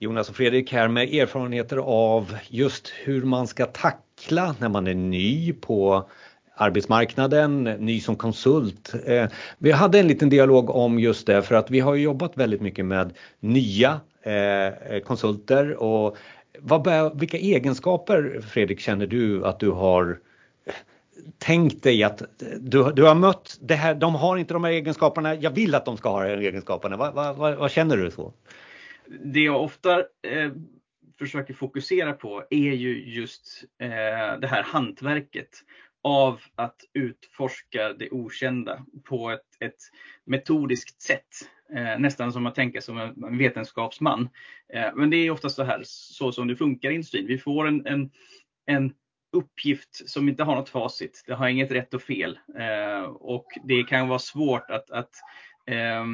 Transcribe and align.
Jonas 0.00 0.28
och 0.28 0.36
Fredrik 0.36 0.72
här 0.72 0.88
med 0.88 1.14
erfarenheter 1.14 1.76
av 1.76 2.36
just 2.48 2.88
hur 2.88 3.22
man 3.24 3.46
ska 3.46 3.66
tackla 3.66 4.54
när 4.58 4.68
man 4.68 4.86
är 4.86 4.94
ny 4.94 5.52
på 5.52 6.08
arbetsmarknaden, 6.54 7.64
ny 7.64 8.00
som 8.00 8.16
konsult. 8.16 8.94
Eh, 9.06 9.26
vi 9.58 9.72
hade 9.72 9.98
en 10.00 10.08
liten 10.08 10.28
dialog 10.28 10.70
om 10.70 10.98
just 10.98 11.26
det 11.26 11.42
för 11.42 11.54
att 11.54 11.70
vi 11.70 11.80
har 11.80 11.94
jobbat 11.94 12.36
väldigt 12.36 12.60
mycket 12.60 12.86
med 12.86 13.12
nya 13.40 14.00
eh, 14.22 14.66
eh, 14.66 15.00
konsulter 15.04 15.82
och 15.82 16.16
vad, 16.58 17.20
vilka 17.20 17.36
egenskaper 17.36 18.40
Fredrik 18.48 18.80
känner 18.80 19.06
du 19.06 19.46
att 19.46 19.60
du 19.60 19.70
har 19.70 20.18
tänkt 21.38 21.82
dig 21.82 22.02
att 22.02 22.22
du, 22.60 22.92
du 22.92 23.02
har 23.02 23.14
mött 23.14 23.58
det 23.60 23.74
här, 23.74 23.94
de 23.94 24.14
har 24.14 24.36
inte 24.36 24.54
de 24.54 24.64
här 24.64 24.70
egenskaperna, 24.70 25.34
jag 25.34 25.50
vill 25.50 25.74
att 25.74 25.84
de 25.84 25.96
ska 25.96 26.08
ha 26.10 26.22
de 26.22 26.28
här 26.28 26.38
egenskaperna. 26.38 26.96
Vad, 26.96 27.14
vad, 27.14 27.36
vad, 27.36 27.56
vad 27.56 27.70
känner 27.70 27.96
du 27.96 28.10
så? 28.10 28.32
Det 29.24 29.40
jag 29.40 29.62
ofta 29.62 29.98
eh, 30.22 30.52
försöker 31.18 31.54
fokusera 31.54 32.12
på 32.12 32.44
är 32.50 32.72
ju 32.72 33.04
just 33.04 33.64
eh, 33.78 34.40
det 34.40 34.46
här 34.46 34.62
hantverket 34.62 35.64
av 36.02 36.40
att 36.54 36.76
utforska 36.92 37.92
det 37.92 38.10
okända 38.10 38.84
på 39.04 39.30
ett, 39.30 39.46
ett 39.60 39.80
metodiskt 40.24 41.02
sätt. 41.02 41.28
Eh, 41.74 41.98
nästan 41.98 42.32
som 42.32 42.46
att 42.46 42.54
tänka 42.54 42.80
som 42.80 42.98
en 42.98 43.38
vetenskapsman. 43.38 44.28
Eh, 44.72 44.94
men 44.94 45.10
det 45.10 45.16
är 45.16 45.30
ofta 45.30 45.48
så 45.48 45.62
här 45.62 45.82
så 45.84 46.32
som 46.32 46.48
det 46.48 46.56
funkar 46.56 46.90
i 46.90 46.94
industrin. 46.94 47.26
Vi 47.26 47.38
får 47.38 47.68
en, 47.68 47.86
en, 47.86 48.10
en 48.66 48.92
uppgift 49.32 50.10
som 50.10 50.28
inte 50.28 50.44
har 50.44 50.54
något 50.54 50.68
facit. 50.68 51.24
Det 51.26 51.34
har 51.34 51.48
inget 51.48 51.72
rätt 51.72 51.94
och 51.94 52.02
fel. 52.02 52.38
Eh, 52.58 53.02
och 53.02 53.46
det 53.64 53.82
kan 53.82 54.08
vara 54.08 54.18
svårt 54.18 54.70
att, 54.70 54.90
att, 54.90 55.10
eh, 55.66 56.04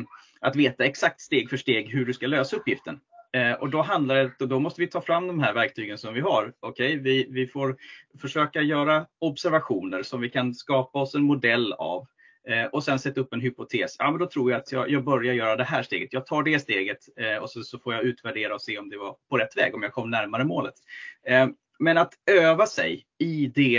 att 0.44 0.56
veta 0.56 0.84
exakt 0.84 1.20
steg 1.20 1.50
för 1.50 1.56
steg 1.56 1.90
hur 1.90 2.06
du 2.06 2.12
ska 2.12 2.26
lösa 2.26 2.56
uppgiften. 2.56 3.00
Eh, 3.32 3.52
och 3.52 3.70
då 3.70 3.82
handlar 3.82 4.14
det, 4.14 4.30
och 4.40 4.48
då 4.48 4.60
måste 4.60 4.80
vi 4.80 4.86
ta 4.86 5.00
fram 5.00 5.26
de 5.26 5.40
här 5.40 5.54
verktygen 5.54 5.98
som 5.98 6.14
vi 6.14 6.20
har. 6.20 6.52
Okay? 6.60 6.96
vi, 6.96 7.26
vi 7.30 7.46
får 7.46 7.76
försöka 8.20 8.62
göra 8.62 9.06
observationer 9.18 10.02
som 10.02 10.20
vi 10.20 10.28
kan 10.28 10.54
skapa 10.54 10.98
oss 10.98 11.14
en 11.14 11.22
modell 11.22 11.72
av. 11.72 12.06
Eh, 12.48 12.64
och 12.64 12.84
sen 12.84 12.98
sätta 12.98 13.20
upp 13.20 13.32
en 13.32 13.40
hypotes. 13.40 13.96
Ja, 13.98 14.10
men 14.10 14.20
då 14.20 14.26
tror 14.26 14.50
jag 14.50 14.60
att 14.60 14.72
jag, 14.72 14.90
jag 14.90 15.04
börjar 15.04 15.34
göra 15.34 15.56
det 15.56 15.64
här 15.64 15.82
steget. 15.82 16.12
Jag 16.12 16.26
tar 16.26 16.42
det 16.42 16.58
steget 16.58 16.98
eh, 17.16 17.36
och 17.36 17.50
så, 17.50 17.62
så, 17.62 17.78
får 17.78 17.94
jag 17.94 18.02
utvärdera 18.02 18.54
och 18.54 18.62
se 18.62 18.78
om 18.78 18.90
det 18.90 18.96
var 18.96 19.16
på 19.30 19.38
rätt 19.38 19.56
väg, 19.56 19.74
om 19.74 19.82
jag 19.82 19.92
kom 19.92 20.10
närmare 20.10 20.44
målet. 20.44 20.74
Eh, 21.26 21.48
men 21.78 21.98
att 21.98 22.12
öva 22.30 22.66
sig 22.66 23.06
i 23.18 23.46
det 23.46 23.78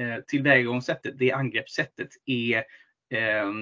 eh, 0.00 0.16
tillvägagångssättet, 0.26 1.18
det 1.18 1.32
angreppssättet 1.32 2.08
är, 2.26 2.56
eh, 3.10 3.52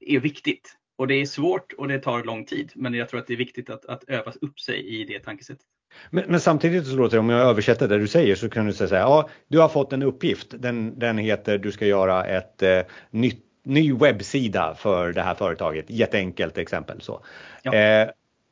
är 0.00 0.20
viktigt. 0.20 0.78
Och 0.96 1.08
det 1.08 1.14
är 1.14 1.26
svårt 1.26 1.72
och 1.72 1.88
det 1.88 1.98
tar 1.98 2.24
lång 2.24 2.44
tid. 2.44 2.72
Men 2.74 2.94
jag 2.94 3.08
tror 3.08 3.20
att 3.20 3.26
det 3.26 3.32
är 3.32 3.38
viktigt 3.38 3.70
att, 3.70 3.84
att 3.84 4.04
öva 4.08 4.32
upp 4.40 4.60
sig 4.60 5.00
i 5.00 5.04
det 5.04 5.18
tankesättet. 5.18 5.66
Men, 6.10 6.24
men, 6.28 6.40
samtidigt 6.40 6.86
så 6.86 6.96
låter 6.96 7.16
det, 7.16 7.20
om 7.20 7.30
jag 7.30 7.40
översätter 7.40 7.88
det 7.88 7.98
du 7.98 8.08
säger 8.08 8.34
så 8.34 8.48
kan 8.48 8.66
du 8.66 8.72
säga 8.72 8.88
så 8.88 8.94
här, 8.94 9.02
ja 9.02 9.28
du 9.48 9.58
har 9.58 9.68
fått 9.68 9.92
en 9.92 10.02
uppgift, 10.02 10.54
den, 10.58 10.98
den 10.98 11.18
heter 11.18 11.58
du 11.58 11.72
ska 11.72 11.86
göra 11.86 12.24
ett 12.24 12.62
eh, 12.62 12.80
nytt, 13.10 13.44
ny 13.64 13.92
webbsida 13.92 14.74
för 14.74 15.12
det 15.12 15.22
här 15.22 15.34
företaget, 15.34 15.90
jätteenkelt 15.90 16.58
exempel 16.58 17.00
så. 17.00 17.24
Ja. 17.62 17.74
Eh, 17.74 18.08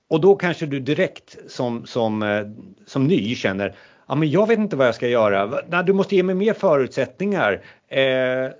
och 0.08 0.20
då 0.20 0.36
kanske 0.36 0.66
du 0.66 0.80
direkt 0.80 1.38
som, 1.46 1.86
som, 1.86 2.22
eh, 2.22 2.46
som 2.86 3.06
ny 3.06 3.34
känner, 3.34 3.76
ja 4.10 4.16
men 4.16 4.30
jag 4.30 4.48
vet 4.48 4.58
inte 4.58 4.76
vad 4.76 4.86
jag 4.86 4.94
ska 4.94 5.08
göra. 5.08 5.62
Nej, 5.68 5.84
du 5.84 5.92
måste 5.92 6.16
ge 6.16 6.22
mig 6.22 6.34
mer 6.34 6.54
förutsättningar. 6.54 7.60
Eh, 7.88 8.02
eh, 8.02 8.50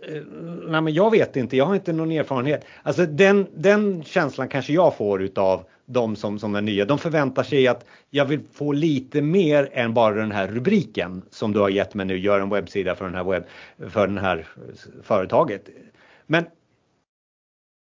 nej 0.67 0.81
men 0.81 0.95
jag 0.95 1.11
vet 1.11 1.37
inte, 1.37 1.57
jag 1.57 1.65
har 1.65 1.75
inte 1.75 1.92
någon 1.92 2.12
erfarenhet. 2.12 2.65
Alltså 2.83 3.07
den, 3.07 3.47
den 3.55 4.05
känslan 4.05 4.48
kanske 4.48 4.73
jag 4.73 4.97
får 4.97 5.23
utav 5.23 5.65
de 5.87 6.17
som, 6.17 6.39
som 6.39 6.55
är 6.55 6.61
nya. 6.61 6.84
De 6.84 6.98
förväntar 6.98 7.42
sig 7.42 7.69
att 7.69 7.84
jag 8.11 8.25
vill 8.25 8.41
få 8.53 8.73
lite 8.73 9.23
mer 9.23 9.69
än 9.73 9.95
bara 9.95 10.15
den 10.15 10.33
här 10.33 10.48
rubriken 10.48 11.23
som 11.31 11.53
du 11.53 11.61
har 11.61 11.69
gett 11.69 11.95
mig 11.95 12.07
nu, 12.07 12.19
gör 12.19 12.41
en 12.41 12.51
webbsida 12.51 12.95
för 12.95 13.05
den 13.05 13.14
här, 13.14 13.25
webb, 13.25 13.45
för 13.91 14.07
den 14.07 14.19
här 14.19 14.39
eh, 14.39 15.03
företaget. 15.03 15.69
Men 16.27 16.45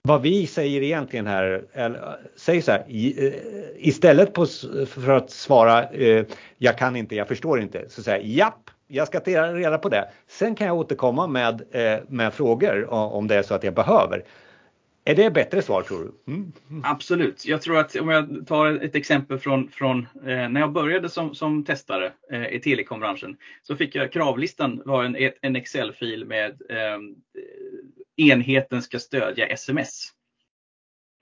vad 0.08 0.22
vi 0.22 0.46
säger 0.46 0.82
egentligen 0.82 1.26
här, 1.26 1.64
eller, 1.72 2.19
säg 2.36 2.62
så 2.62 2.72
här, 2.72 2.84
eh, 2.88 3.32
istället 3.76 4.32
på, 4.32 4.46
för 4.86 5.10
att 5.10 5.30
svara 5.30 5.88
eh, 5.88 6.24
jag 6.58 6.78
kan 6.78 6.96
inte, 6.96 7.16
jag 7.16 7.28
förstår 7.28 7.60
inte, 7.60 7.84
så 7.88 8.02
säger 8.02 8.24
japp, 8.24 8.70
jag 8.86 9.06
ska 9.06 9.20
ta 9.20 9.30
reda 9.30 9.78
på 9.78 9.88
det. 9.88 10.08
Sen 10.28 10.54
kan 10.54 10.66
jag 10.66 10.76
återkomma 10.76 11.26
med, 11.26 11.62
eh, 11.70 11.98
med 12.08 12.34
frågor 12.34 12.91
om 12.91 13.26
det 13.26 13.34
är 13.34 13.42
så 13.42 13.54
att 13.54 13.64
jag 13.64 13.74
behöver. 13.74 14.24
Är 15.08 15.14
det 15.14 15.24
ett 15.24 15.34
bättre 15.34 15.62
svar 15.62 15.82
tror 15.82 15.98
du? 15.98 16.32
Mm. 16.32 16.52
mm. 16.70 16.82
Absolut. 16.84 17.46
Jag 17.46 17.62
tror 17.62 17.78
att 17.78 17.96
om 17.96 18.08
jag 18.08 18.46
tar 18.46 18.66
ett 18.66 18.94
exempel 18.94 19.38
från, 19.38 19.69
från 19.69 20.06
eh, 20.26 20.48
när 20.48 20.60
jag 20.60 20.72
började 20.72 21.08
som, 21.08 21.34
som 21.34 21.64
testare 21.64 22.12
eh, 22.32 22.46
i 22.46 22.60
telekombranschen 22.60 23.36
så 23.62 23.76
fick 23.76 23.94
jag 23.94 24.12
kravlistan 24.12 24.82
var 24.84 25.04
en, 25.04 25.16
en 25.42 25.56
Excel-fil 25.56 26.24
med 26.24 26.50
eh, 26.70 26.98
enheten 28.16 28.82
ska 28.82 28.98
stödja 28.98 29.47
sms. 29.47 30.12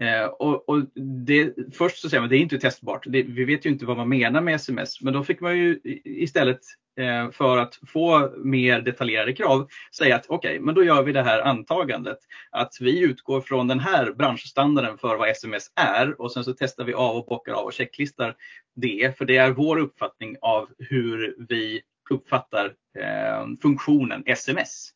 Eh, 0.01 0.25
och, 0.25 0.69
och 0.69 0.83
det, 1.27 1.55
först 1.75 1.99
så 1.99 2.09
säger 2.09 2.21
man 2.21 2.25
att 2.25 2.31
det 2.31 2.37
är 2.37 2.41
inte 2.41 2.59
testbart. 2.59 3.05
Det, 3.07 3.23
vi 3.23 3.45
vet 3.45 3.67
ju 3.67 3.71
inte 3.71 3.87
vad 3.87 3.97
man 3.97 4.09
menar 4.09 4.41
med 4.41 4.55
sms. 4.55 5.01
Men 5.01 5.13
då 5.13 5.25
fick 5.25 5.41
man 5.41 5.59
ju 5.59 5.81
istället 6.05 6.61
eh, 7.01 7.31
för 7.31 7.59
att 7.59 7.79
få 7.87 8.33
mer 8.37 8.81
detaljerade 8.81 9.33
krav 9.33 9.69
säga 9.97 10.17
att 10.17 10.27
okej, 10.29 10.51
okay, 10.51 10.61
men 10.61 10.75
då 10.75 10.85
gör 10.85 11.03
vi 11.03 11.13
det 11.13 11.23
här 11.23 11.41
antagandet 11.41 12.19
att 12.51 12.73
vi 12.81 13.01
utgår 13.01 13.41
från 13.41 13.69
den 13.69 13.81
här 13.81 14.13
branschstandarden 14.13 14.99
för 14.99 15.17
vad 15.17 15.29
sms 15.29 15.71
är 15.77 16.21
och 16.21 16.33
sen 16.33 16.45
så 16.45 16.53
testar 16.53 16.85
vi 16.85 16.95
av 16.95 17.17
och 17.17 17.27
bockar 17.27 17.53
av 17.53 17.65
och 17.65 17.73
checklistar 17.73 18.35
det. 18.77 19.19
För 19.19 19.25
det 19.25 19.37
är 19.37 19.51
vår 19.51 19.79
uppfattning 19.79 20.37
av 20.41 20.69
hur 20.79 21.37
vi 21.49 21.81
uppfattar 22.11 22.65
eh, 22.99 23.47
funktionen 23.63 24.23
sms. 24.27 24.93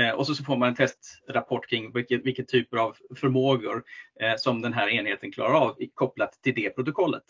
Eh, 0.00 0.10
och 0.10 0.26
så, 0.26 0.34
så 0.34 0.44
får 0.44 0.56
man 0.56 0.68
en 0.68 0.74
testrapport 0.74 1.68
kring 1.68 1.92
vilket, 1.92 2.26
vilket 2.26 2.48
typer 2.48 2.76
av 2.76 2.96
förmågor 3.16 3.82
eh, 4.20 4.36
som 4.36 4.62
den 4.62 4.72
här 4.72 4.88
enheten 4.88 5.32
klarar 5.32 5.54
av 5.54 5.76
kopplat 5.94 6.32
till 6.42 6.54
det 6.54 6.70
protokollet. 6.70 7.24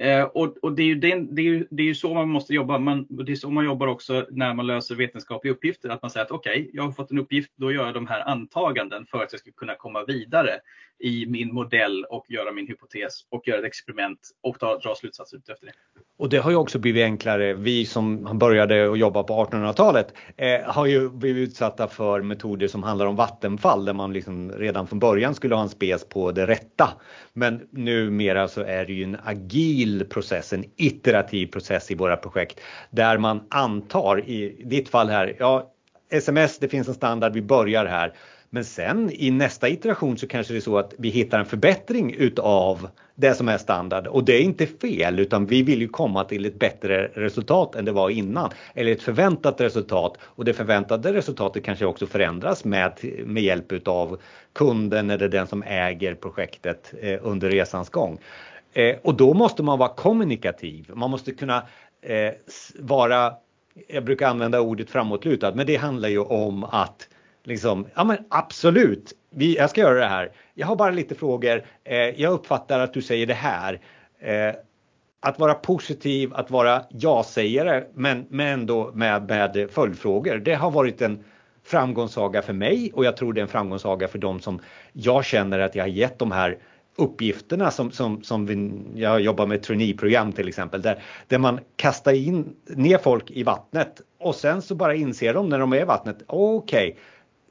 Eh, 0.00 0.22
och, 0.22 0.56
och 0.62 0.72
det, 0.72 0.82
är 0.82 0.86
ju 0.86 0.94
den, 0.94 1.34
det, 1.34 1.42
är 1.42 1.44
ju, 1.44 1.66
det 1.70 1.82
är 1.82 1.86
ju 1.86 1.94
så 1.94 2.14
man 2.14 2.28
måste 2.28 2.54
jobba. 2.54 2.78
Man, 2.78 3.06
det 3.08 3.32
är 3.32 3.36
så 3.36 3.50
man 3.50 3.64
jobbar 3.64 3.86
också 3.86 4.26
när 4.30 4.54
man 4.54 4.66
löser 4.66 4.94
vetenskapliga 4.94 5.52
uppgifter. 5.52 5.88
Att 5.88 6.02
man 6.02 6.10
säger 6.10 6.24
att 6.26 6.30
okej, 6.30 6.60
okay, 6.60 6.70
jag 6.72 6.82
har 6.82 6.92
fått 6.92 7.10
en 7.10 7.18
uppgift, 7.18 7.52
då 7.56 7.72
gör 7.72 7.84
jag 7.84 7.94
de 7.94 8.06
här 8.06 8.28
antaganden 8.28 9.06
för 9.06 9.22
att 9.22 9.32
jag 9.32 9.40
ska 9.40 9.50
kunna 9.50 9.74
komma 9.74 10.04
vidare 10.04 10.60
i 11.00 11.26
min 11.26 11.54
modell 11.54 12.04
och 12.04 12.24
göra 12.28 12.52
min 12.52 12.66
hypotes 12.66 13.26
och 13.28 13.48
göra 13.48 13.58
ett 13.58 13.64
experiment 13.64 14.18
och 14.40 14.58
ta, 14.58 14.78
dra 14.78 14.94
slutsatser 14.94 15.36
efter 15.36 15.66
det. 15.66 15.72
Och 16.16 16.28
det 16.28 16.38
har 16.38 16.50
ju 16.50 16.56
också 16.56 16.78
blivit 16.78 17.04
enklare. 17.04 17.54
Vi 17.54 17.86
som 17.86 18.38
började 18.38 18.92
att 18.92 18.98
jobba 18.98 19.22
på 19.22 19.44
1800-talet 19.44 20.14
eh, 20.36 20.60
har 20.60 20.86
ju 20.86 21.08
blivit 21.08 21.48
utsatta 21.48 21.88
för 21.88 22.22
metoder 22.22 22.68
som 22.68 22.82
handlar 22.82 23.06
om 23.06 23.16
vattenfall 23.16 23.84
där 23.84 23.92
man 23.92 24.12
liksom 24.12 24.52
redan 24.52 24.86
från 24.86 24.98
början 24.98 25.34
skulle 25.34 25.54
ha 25.54 25.62
en 25.62 25.68
spes 25.68 26.08
på 26.08 26.32
det 26.32 26.46
rätta. 26.46 26.88
Men 27.32 27.68
numera 27.70 28.48
så 28.48 28.60
är 28.60 28.86
det 28.86 28.92
ju 28.92 29.04
en 29.04 29.16
agil 29.24 29.89
process, 30.10 30.52
en 30.52 30.64
iterativ 30.76 31.46
process 31.46 31.90
i 31.90 31.94
våra 31.94 32.16
projekt 32.16 32.60
där 32.90 33.18
man 33.18 33.40
antar 33.50 34.28
i 34.28 34.62
ditt 34.64 34.88
fall 34.88 35.08
här, 35.08 35.36
ja 35.38 35.70
sms, 36.10 36.58
det 36.58 36.68
finns 36.68 36.88
en 36.88 36.94
standard, 36.94 37.32
vi 37.32 37.42
börjar 37.42 37.86
här. 37.86 38.12
Men 38.52 38.64
sen 38.64 39.10
i 39.12 39.30
nästa 39.30 39.68
iteration 39.68 40.18
så 40.18 40.26
kanske 40.26 40.52
det 40.52 40.58
är 40.58 40.60
så 40.60 40.78
att 40.78 40.94
vi 40.98 41.08
hittar 41.08 41.38
en 41.38 41.46
förbättring 41.46 42.14
utav 42.14 42.88
det 43.14 43.34
som 43.34 43.48
är 43.48 43.58
standard 43.58 44.06
och 44.06 44.24
det 44.24 44.32
är 44.32 44.40
inte 44.40 44.66
fel 44.66 45.18
utan 45.18 45.46
vi 45.46 45.62
vill 45.62 45.80
ju 45.80 45.88
komma 45.88 46.24
till 46.24 46.46
ett 46.46 46.58
bättre 46.58 47.10
resultat 47.14 47.74
än 47.74 47.84
det 47.84 47.92
var 47.92 48.10
innan 48.10 48.50
eller 48.74 48.92
ett 48.92 49.02
förväntat 49.02 49.60
resultat 49.60 50.18
och 50.22 50.44
det 50.44 50.52
förväntade 50.52 51.12
resultatet 51.12 51.64
kanske 51.64 51.84
också 51.84 52.06
förändras 52.06 52.64
med, 52.64 52.92
med 53.24 53.42
hjälp 53.42 53.72
utav 53.72 54.20
kunden 54.52 55.10
eller 55.10 55.28
den 55.28 55.46
som 55.46 55.62
äger 55.62 56.14
projektet 56.14 56.94
eh, 57.00 57.18
under 57.22 57.50
resans 57.50 57.90
gång. 57.90 58.18
Eh, 58.72 58.96
och 59.02 59.14
då 59.14 59.34
måste 59.34 59.62
man 59.62 59.78
vara 59.78 59.88
kommunikativ. 59.88 60.90
Man 60.94 61.10
måste 61.10 61.32
kunna 61.32 61.62
eh, 62.02 62.32
vara, 62.78 63.34
jag 63.88 64.04
brukar 64.04 64.28
använda 64.28 64.60
ordet 64.60 64.90
framåtlutad, 64.90 65.54
men 65.54 65.66
det 65.66 65.76
handlar 65.76 66.08
ju 66.08 66.20
om 66.20 66.64
att 66.64 67.08
liksom, 67.44 67.86
ja 67.94 68.04
men 68.04 68.18
absolut, 68.28 69.12
vi, 69.30 69.56
jag 69.56 69.70
ska 69.70 69.80
göra 69.80 69.98
det 69.98 70.06
här. 70.06 70.32
Jag 70.54 70.66
har 70.66 70.76
bara 70.76 70.90
lite 70.90 71.14
frågor. 71.14 71.64
Eh, 71.84 71.96
jag 71.96 72.32
uppfattar 72.32 72.80
att 72.80 72.94
du 72.94 73.02
säger 73.02 73.26
det 73.26 73.34
här. 73.34 73.80
Eh, 74.20 74.54
att 75.20 75.38
vara 75.38 75.54
positiv, 75.54 76.34
att 76.34 76.50
vara 76.50 76.82
ja-sägare 76.90 77.84
men, 77.94 78.26
men 78.28 78.46
ändå 78.46 78.90
med, 78.94 79.28
med 79.28 79.68
följdfrågor. 79.70 80.36
Det 80.36 80.54
har 80.54 80.70
varit 80.70 81.02
en 81.02 81.24
framgångssaga 81.64 82.42
för 82.42 82.52
mig 82.52 82.90
och 82.94 83.04
jag 83.04 83.16
tror 83.16 83.32
det 83.32 83.40
är 83.40 83.42
en 83.42 83.48
framgångssaga 83.48 84.08
för 84.08 84.18
dem 84.18 84.40
som 84.40 84.60
jag 84.92 85.24
känner 85.24 85.58
att 85.58 85.74
jag 85.74 85.84
har 85.84 85.88
gett 85.88 86.18
de 86.18 86.32
här 86.32 86.58
uppgifterna 87.00 87.70
som, 87.70 87.90
som, 87.90 88.22
som 88.22 88.46
vi, 88.46 88.72
jag 88.94 89.20
jobbar 89.20 89.46
med 89.46 89.62
traineeprogram 89.62 90.32
till 90.32 90.48
exempel 90.48 90.82
där, 90.82 91.02
där 91.26 91.38
man 91.38 91.60
kastar 91.76 92.12
in 92.12 92.56
ner 92.66 92.98
folk 92.98 93.30
i 93.30 93.42
vattnet 93.42 94.00
och 94.18 94.34
sen 94.34 94.62
så 94.62 94.74
bara 94.74 94.94
inser 94.94 95.34
de 95.34 95.48
när 95.48 95.58
de 95.58 95.72
är 95.72 95.80
i 95.80 95.84
vattnet, 95.84 96.22
okej, 96.26 96.88
okay, 96.88 97.00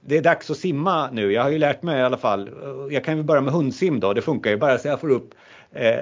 det 0.01 0.17
är 0.17 0.21
dags 0.21 0.49
att 0.49 0.57
simma 0.57 1.11
nu. 1.11 1.31
Jag 1.31 1.43
har 1.43 1.49
ju 1.49 1.57
lärt 1.57 1.83
mig 1.83 1.99
i 1.99 2.03
alla 2.03 2.17
fall. 2.17 2.49
Jag 2.91 3.03
kan 3.03 3.17
ju 3.17 3.23
börja 3.23 3.41
med 3.41 3.53
hundsim 3.53 3.99
då. 3.99 4.13
Det 4.13 4.21
funkar 4.21 4.51
ju 4.51 4.57
bara 4.57 4.77
så 4.77 4.87
jag 4.87 5.01
får 5.01 5.09
upp 5.09 5.33
eh, 5.71 5.99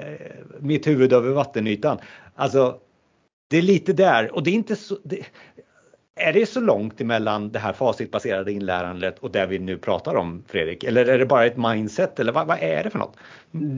mitt 0.60 0.86
huvud 0.86 1.12
över 1.12 1.30
vattenytan. 1.30 1.98
Alltså, 2.34 2.78
det 3.50 3.58
är 3.58 3.62
lite 3.62 3.92
där 3.92 4.34
och 4.34 4.42
det 4.42 4.50
är 4.50 4.54
inte 4.54 4.76
så, 4.76 4.98
det, 5.04 5.26
är 6.28 6.32
det 6.32 6.46
så 6.46 6.60
långt 6.60 7.00
emellan 7.00 7.52
det 7.52 7.58
här 7.58 7.72
facitbaserade 7.72 8.52
inlärandet 8.52 9.18
och 9.18 9.30
det 9.30 9.46
vi 9.46 9.58
nu 9.58 9.78
pratar 9.78 10.14
om 10.14 10.44
Fredrik? 10.48 10.84
Eller 10.84 11.06
är 11.06 11.18
det 11.18 11.26
bara 11.26 11.46
ett 11.46 11.56
mindset 11.56 12.20
eller 12.20 12.32
vad, 12.32 12.46
vad 12.46 12.58
är 12.60 12.84
det 12.84 12.90
för 12.90 12.98
något? 12.98 13.16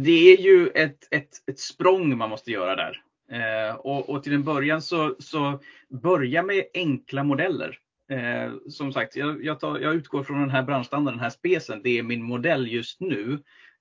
Det 0.05 0.33
är 0.33 0.41
ju 0.41 0.69
ett, 0.69 1.09
ett, 1.11 1.29
ett 1.51 1.59
språng 1.59 2.17
man 2.17 2.31
måste 2.31 2.51
göra 2.51 2.77
där. 2.77 3.03
Eh, 3.33 3.77
och, 3.77 4.11
och, 4.11 4.23
till 4.23 4.35
en 4.35 4.45
början 4.45 4.83
så, 4.83 5.17
så 5.19 5.61
börja 5.89 6.43
med 6.43 6.65
enkla 6.75 7.25
modeller. 7.25 7.79
Eh, 8.11 8.53
som 8.69 8.93
sagt, 8.93 9.17
jag, 9.17 9.45
jag, 9.45 9.61
tar, 9.61 9.79
jag, 9.79 9.95
utgår 9.95 10.23
från 10.23 10.41
den 10.41 10.51
här 10.51 10.63
branschstandarden, 10.63 11.17
den 11.19 11.25
här 11.25 11.31
spesen. 11.31 11.81
Det 11.83 11.99
är 11.99 12.03
min 12.03 12.23
modell 12.23 12.73
just 12.73 13.01
nu. 13.01 13.39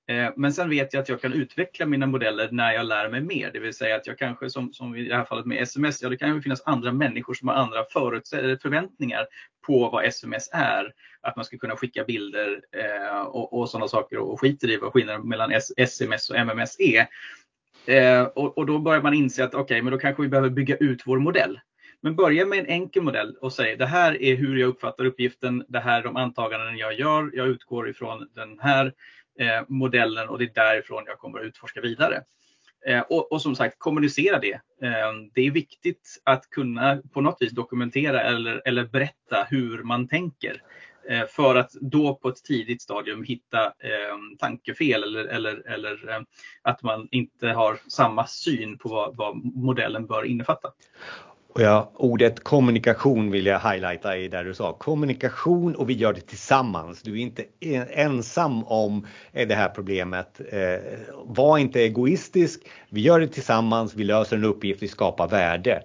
Eh, 0.09 0.29
men 0.35 0.53
sen 0.53 0.69
vet 0.69 0.94
jag 0.94 1.01
att 1.01 1.09
jag 1.09 1.21
kan 1.21 1.33
utveckla 1.33 1.85
mina 1.85 2.06
modeller 2.06 2.50
när 2.51 2.73
jag 2.73 2.85
lär 2.85 3.09
mig 3.09 3.21
mer. 3.21 3.51
Det 3.53 3.59
vill 3.59 3.73
säga 3.73 3.95
att 3.95 4.07
jag 4.07 4.17
kanske 4.17 4.50
som, 4.50 4.73
som 4.73 4.95
i 4.95 5.03
det 5.03 5.15
här 5.15 5.25
fallet 5.25 5.45
med 5.45 5.61
sms, 5.61 6.01
ja 6.01 6.09
det 6.09 6.17
kan 6.17 6.35
ju 6.35 6.41
finnas 6.41 6.61
andra 6.65 6.91
människor 6.91 7.33
som 7.33 7.47
har 7.47 7.56
andra 7.56 7.85
förväntningar 8.61 9.27
på 9.67 9.89
vad 9.89 10.06
sms 10.06 10.50
är. 10.53 10.94
Att 11.21 11.35
man 11.35 11.45
ska 11.45 11.57
kunna 11.57 11.75
skicka 11.75 12.03
bilder 12.03 12.61
eh, 12.71 13.21
och, 13.21 13.53
och 13.53 13.69
sådana 13.69 13.88
saker 13.88 14.17
och 14.17 14.41
skiter 14.41 14.69
i 14.69 14.77
vad 14.77 14.94
skillnaden 14.94 15.29
mellan 15.29 15.51
sms 15.77 16.29
och 16.29 16.35
MMS 16.35 16.79
är. 16.79 17.07
Eh, 17.85 18.23
och, 18.23 18.57
och, 18.57 18.65
då 18.65 18.79
börjar 18.79 19.01
man 19.01 19.13
inse 19.13 19.44
att 19.44 19.53
okej, 19.53 19.63
okay, 19.63 19.81
men 19.81 19.91
då 19.91 20.00
kanske 20.00 20.21
vi 20.21 20.27
behöver 20.27 20.50
bygga 20.50 20.77
ut 20.77 21.01
vår 21.05 21.19
modell. 21.19 21.59
Men 22.01 22.15
börja 22.15 22.45
med 22.45 22.59
en 22.59 22.65
enkel 22.65 23.03
modell 23.03 23.35
och 23.41 23.53
säg 23.53 23.75
det 23.75 23.85
här 23.85 24.21
är 24.21 24.35
hur 24.35 24.57
jag 24.57 24.67
uppfattar 24.67 25.05
uppgiften. 25.05 25.65
Det 25.67 25.79
här 25.79 26.00
är 26.00 26.03
de 26.03 26.15
antaganden 26.15 26.77
jag 26.77 27.00
gör. 27.00 27.31
Jag 27.33 27.47
utgår 27.47 27.89
ifrån 27.89 28.29
den 28.35 28.59
här 28.59 28.94
Eh, 29.39 29.63
modellen 29.68 30.30
och 30.30 30.39
det 30.39 30.45
är 30.45 30.53
därifrån 30.53 31.03
jag 31.07 31.19
kommer 31.19 31.39
att 31.39 31.45
utforska 31.45 31.81
vidare. 31.81 32.24
Eh, 32.86 33.01
och, 33.01 33.31
och, 33.31 33.41
som 33.41 33.56
sagt, 33.56 33.75
kommunicera 33.80 34.39
det. 34.39 34.53
Eh, 34.53 35.13
det 35.33 35.41
är 35.41 35.51
viktigt 35.51 36.21
att 36.24 36.50
kunna 36.50 37.01
på 37.13 37.21
något 37.21 37.38
vis 37.39 37.51
dokumentera 37.51 38.21
eller, 38.21 38.62
eller 38.65 38.86
berätta 38.86 39.47
hur 39.50 39.83
man 39.83 40.07
tänker. 40.07 40.62
För 41.30 41.56
att 41.56 41.71
då 41.71 42.15
på 42.15 42.30
ett 42.30 42.44
tidigt 42.44 42.81
stadium 42.81 43.24
hitta 43.24 43.65
eh, 43.65 44.18
tankefel 44.39 45.03
eller, 45.03 45.25
eller, 45.25 45.69
eller 45.69 46.25
att 46.62 46.83
man 46.83 47.07
inte 47.12 47.47
har 47.47 47.80
samma 47.88 48.27
syn 48.27 48.77
på 48.77 48.89
vad, 48.89 49.18
vad 49.18 49.45
modellen 49.45 50.06
bör 50.06 50.24
innefatta. 50.24 50.71
Och 51.54 51.62
ja, 51.62 51.92
ordet 51.96 52.44
kommunikation 52.44 53.31
vill 53.31 53.46
jag 53.46 53.60
highlighta 53.60 54.18
i 54.18 54.28
där 54.28 54.44
du 54.44 54.54
sa. 54.54 54.74
Kommunikation 54.74 55.75
och 55.75 55.90
vi 55.90 55.94
gör 55.94 56.13
det 56.13 56.22
tillsammans. 56.22 57.01
Du 57.01 57.12
är 57.12 57.22
inte 57.22 57.44
ensam 57.94 58.63
om 58.63 59.07
det 59.31 59.56
här 59.56 59.69
problemet. 59.69 60.42
var 61.25 61.57
inte 61.57 61.81
egoistisk. 61.81 62.62
Vi 62.90 63.01
gör 63.01 63.19
det 63.19 63.28
tillsammans, 63.28 63.96
vi 63.96 64.04
löser 64.04 64.38
en 64.38 64.44
uppgift, 64.46 64.84
vi 64.84 64.88
skapar 64.88 65.28
värde. 65.28 65.84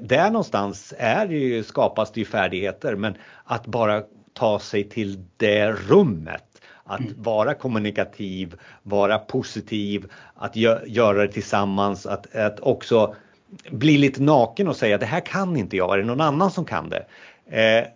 där 0.00 0.30
någonstans 0.30 0.94
är 0.98 1.26
det 1.26 1.34
ju, 1.34 1.62
skapas 1.62 2.12
det 2.12 2.20
ju 2.20 2.26
färdigheter 2.26 2.94
men 2.94 3.14
att 3.44 3.66
bara 3.66 4.02
ta 4.34 4.58
sig 4.58 4.88
till 4.88 5.24
det 5.36 5.72
rummet. 5.72 6.42
Att 6.84 7.00
mm. 7.00 7.12
vara 7.16 7.54
kommunikativ, 7.54 8.54
vara 8.82 9.18
positiv, 9.18 10.06
att 10.34 10.56
gö 10.56 10.78
göra 10.86 11.26
det 11.26 11.32
tillsammans, 11.32 12.06
att, 12.06 12.36
att 12.36 12.60
också 12.60 13.14
bli 13.70 13.98
lite 13.98 14.22
naken 14.22 14.68
och 14.68 14.76
säga 14.76 14.98
det 14.98 15.06
här 15.06 15.20
kan 15.20 15.56
inte 15.56 15.76
jag, 15.76 15.94
är 15.94 15.98
det 15.98 16.04
någon 16.04 16.20
annan 16.20 16.50
som 16.50 16.64
kan 16.64 16.88
det? 16.88 17.06
Eh, 17.50 17.86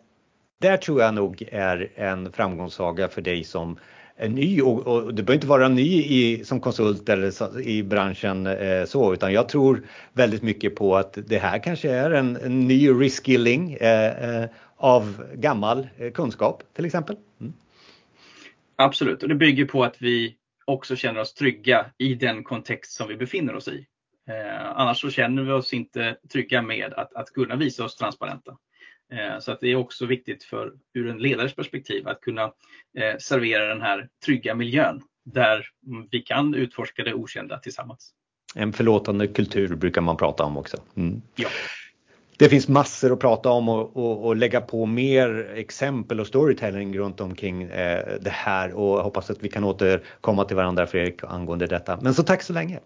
där 0.61 0.77
tror 0.77 1.03
jag 1.03 1.15
nog 1.15 1.49
är 1.53 1.93
en 1.95 2.33
framgångssaga 2.33 3.09
för 3.09 3.23
dig 3.23 3.45
som 3.45 3.79
är 4.17 4.29
ny 4.29 4.61
och, 4.61 4.87
och 4.87 5.15
du 5.15 5.23
behöver 5.23 5.35
inte 5.35 5.47
vara 5.47 5.69
ny 5.69 6.03
i, 6.03 6.45
som 6.45 6.61
konsult 6.61 7.09
eller 7.09 7.61
i 7.61 7.83
branschen 7.83 8.47
eh, 8.47 8.85
så 8.85 9.13
utan 9.13 9.33
jag 9.33 9.49
tror 9.49 9.83
väldigt 10.13 10.43
mycket 10.43 10.75
på 10.75 10.97
att 10.97 11.19
det 11.27 11.39
här 11.39 11.59
kanske 11.59 11.91
är 11.91 12.11
en, 12.11 12.37
en 12.37 12.61
ny 12.61 12.91
reskilling 12.91 13.73
eh, 13.73 14.41
eh 14.43 14.51
av 14.83 15.25
gammal 15.35 15.89
eh, 15.99 16.13
kunskap 16.13 16.63
till 16.77 16.85
exempel. 16.85 17.17
Mm. 17.41 17.53
Absolut, 18.77 19.23
och 19.23 19.29
det 19.29 19.35
bygger 19.35 19.65
på 19.65 19.85
att 19.85 19.97
vi 20.03 20.35
också 20.65 20.97
känner 20.97 21.21
oss 21.21 21.35
trygga 21.35 21.87
i 21.99 22.15
den 22.15 22.45
kontext 22.45 22.93
som 22.93 23.09
vi 23.09 23.17
befinner 23.17 23.55
oss 23.55 23.69
i. 23.69 23.87
Eh, 24.31 24.71
annars 24.75 25.01
så 25.01 25.11
känner 25.11 25.43
vi 25.43 25.53
oss 25.53 25.73
inte 25.73 26.17
trygga 26.33 26.63
med 26.63 26.93
att, 26.93 27.15
att 27.15 27.31
kunna 27.31 27.57
visa 27.57 27.85
oss 27.85 27.97
transparenta. 27.97 28.57
Eh, 29.13 29.39
så 29.41 29.53
att 29.53 29.61
det 29.61 29.69
är 29.69 29.77
också 29.77 30.07
viktigt 30.07 30.45
för 30.45 30.73
ur 30.95 31.09
en 31.09 31.19
ledares 31.19 31.55
perspektiv 31.55 32.09
att 32.09 32.21
kunna 32.21 32.43
eh, 32.99 33.17
servera 33.19 33.67
den 33.67 33.81
här 33.81 34.09
trygga 34.25 34.55
miljön 34.55 35.03
där 35.25 35.67
vi 36.11 36.21
kan 36.21 36.55
utforska 36.55 37.05
det 37.05 37.15
okända 37.15 37.59
tillsammans. 37.59 38.13
En 38.55 38.73
förlåtande 38.73 39.27
kultur 39.27 39.77
brukar 39.77 40.01
man 40.01 40.17
prata 40.17 40.45
om 40.45 40.57
också. 40.57 40.77
Mm. 40.97 41.23
Ja 41.35 41.49
det 42.41 42.49
finns 42.49 42.69
massor 42.69 43.13
att 43.13 43.21
prata 43.21 43.51
om 43.51 43.69
och, 43.69 43.97
och, 43.97 44.27
och, 44.27 44.37
lägga 44.37 44.61
på 44.61 44.87
mer 44.87 45.53
exempel 45.55 46.21
och 46.21 46.27
storytelling 46.27 46.99
runt 46.99 47.21
omkring 47.21 47.63
eh, 47.63 48.05
det 48.21 48.31
här 48.31 48.73
och 48.73 49.05
hoppas 49.05 49.31
att 49.31 49.43
vi 49.43 49.49
kan 49.49 49.65
återkomma 49.65 50.45
till 50.45 50.57
varandra 50.57 50.87
Fredrik 50.87 51.25
angående 51.25 51.67
detta. 51.67 51.99
Men 52.03 52.15
så 52.15 52.23
tack 52.23 52.43
så 52.43 52.53
länge. 52.53 52.79